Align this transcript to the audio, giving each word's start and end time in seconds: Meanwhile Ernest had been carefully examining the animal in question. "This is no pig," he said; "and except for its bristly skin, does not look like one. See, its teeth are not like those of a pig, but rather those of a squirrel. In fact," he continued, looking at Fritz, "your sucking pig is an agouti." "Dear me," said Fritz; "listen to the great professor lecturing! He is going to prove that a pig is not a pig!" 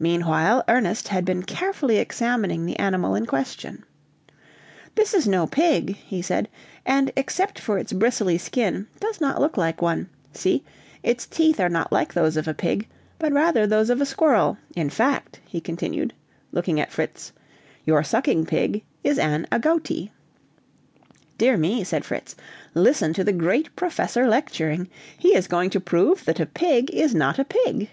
Meanwhile 0.00 0.64
Ernest 0.66 1.06
had 1.06 1.24
been 1.24 1.44
carefully 1.44 1.98
examining 1.98 2.66
the 2.66 2.80
animal 2.80 3.14
in 3.14 3.26
question. 3.26 3.84
"This 4.96 5.14
is 5.14 5.28
no 5.28 5.46
pig," 5.46 5.94
he 5.94 6.20
said; 6.20 6.48
"and 6.84 7.12
except 7.16 7.60
for 7.60 7.78
its 7.78 7.92
bristly 7.92 8.38
skin, 8.38 8.88
does 8.98 9.20
not 9.20 9.40
look 9.40 9.56
like 9.56 9.80
one. 9.80 10.08
See, 10.32 10.64
its 11.04 11.26
teeth 11.28 11.60
are 11.60 11.68
not 11.68 11.92
like 11.92 12.12
those 12.12 12.36
of 12.36 12.48
a 12.48 12.54
pig, 12.54 12.88
but 13.20 13.30
rather 13.32 13.68
those 13.68 13.88
of 13.88 14.00
a 14.00 14.04
squirrel. 14.04 14.58
In 14.74 14.90
fact," 14.90 15.38
he 15.44 15.60
continued, 15.60 16.12
looking 16.50 16.80
at 16.80 16.90
Fritz, 16.90 17.30
"your 17.84 18.02
sucking 18.02 18.46
pig 18.46 18.82
is 19.04 19.16
an 19.16 19.46
agouti." 19.52 20.10
"Dear 21.38 21.56
me," 21.56 21.84
said 21.84 22.04
Fritz; 22.04 22.34
"listen 22.74 23.12
to 23.14 23.22
the 23.22 23.32
great 23.32 23.76
professor 23.76 24.26
lecturing! 24.26 24.88
He 25.16 25.36
is 25.36 25.46
going 25.46 25.70
to 25.70 25.78
prove 25.80 26.24
that 26.24 26.40
a 26.40 26.46
pig 26.46 26.90
is 26.90 27.14
not 27.14 27.38
a 27.38 27.44
pig!" 27.44 27.88